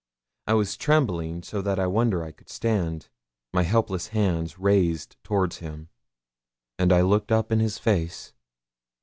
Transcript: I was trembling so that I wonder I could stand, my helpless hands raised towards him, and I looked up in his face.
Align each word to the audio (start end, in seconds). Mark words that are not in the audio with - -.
I 0.47 0.55
was 0.55 0.77
trembling 0.77 1.43
so 1.43 1.61
that 1.61 1.77
I 1.77 1.85
wonder 1.85 2.23
I 2.23 2.31
could 2.31 2.49
stand, 2.49 3.07
my 3.53 3.61
helpless 3.61 4.07
hands 4.07 4.57
raised 4.57 5.15
towards 5.23 5.57
him, 5.57 5.89
and 6.79 6.91
I 6.91 7.01
looked 7.01 7.31
up 7.31 7.51
in 7.51 7.59
his 7.59 7.77
face. 7.77 8.33